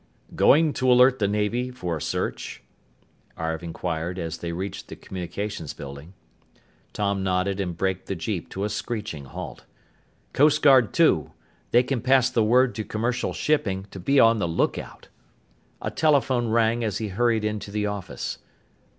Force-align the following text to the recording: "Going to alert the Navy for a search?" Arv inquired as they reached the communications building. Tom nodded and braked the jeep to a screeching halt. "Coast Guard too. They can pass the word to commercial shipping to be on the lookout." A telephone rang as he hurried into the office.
"Going 0.35 0.73
to 0.73 0.91
alert 0.91 1.19
the 1.19 1.27
Navy 1.27 1.69
for 1.69 1.95
a 1.97 2.01
search?" 2.01 2.63
Arv 3.37 3.61
inquired 3.61 4.17
as 4.17 4.39
they 4.39 4.51
reached 4.51 4.87
the 4.87 4.95
communications 4.95 5.73
building. 5.75 6.15
Tom 6.91 7.21
nodded 7.21 7.59
and 7.59 7.77
braked 7.77 8.07
the 8.07 8.15
jeep 8.15 8.49
to 8.49 8.63
a 8.63 8.69
screeching 8.69 9.25
halt. 9.25 9.65
"Coast 10.33 10.63
Guard 10.63 10.91
too. 10.91 11.33
They 11.69 11.83
can 11.83 12.01
pass 12.01 12.31
the 12.31 12.43
word 12.43 12.73
to 12.73 12.83
commercial 12.83 13.31
shipping 13.31 13.85
to 13.91 13.99
be 13.99 14.19
on 14.19 14.39
the 14.39 14.47
lookout." 14.47 15.09
A 15.83 15.91
telephone 15.91 16.47
rang 16.47 16.83
as 16.83 16.97
he 16.97 17.09
hurried 17.09 17.45
into 17.45 17.69
the 17.69 17.85
office. 17.85 18.39